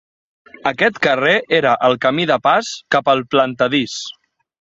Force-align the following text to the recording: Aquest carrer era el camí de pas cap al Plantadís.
Aquest 0.69 0.95
carrer 1.07 1.35
era 1.57 1.73
el 1.89 1.97
camí 2.05 2.25
de 2.31 2.37
pas 2.47 2.71
cap 2.97 3.13
al 3.13 3.21
Plantadís. 3.35 3.99